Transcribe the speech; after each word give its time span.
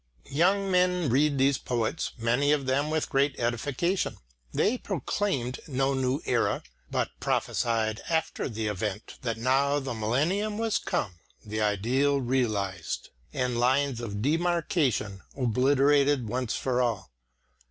Young 0.31 0.71
men 0.71 1.09
read 1.11 1.37
these 1.37 1.59
poets, 1.59 2.13
many 2.17 2.51
of 2.51 2.65
them 2.65 2.89
with 2.89 3.07
great 3.07 3.39
edification. 3.39 4.17
They 4.51 4.79
proclaimed 4.79 5.59
no 5.67 5.93
new 5.93 6.21
era, 6.25 6.63
but 6.89 7.11
prophesied 7.19 8.01
after 8.09 8.49
the 8.49 8.65
event 8.65 9.19
that 9.21 9.37
now 9.37 9.77
the 9.77 9.93
millennium 9.93 10.57
was 10.57 10.79
come, 10.79 11.19
the 11.45 11.61
ideal 11.61 12.19
realised, 12.19 13.09
and 13.31 13.59
lines 13.59 14.01
of 14.01 14.23
demarcation 14.23 15.21
obliterated 15.37 16.27
once 16.27 16.55
for 16.55 16.81
all. 16.81 17.11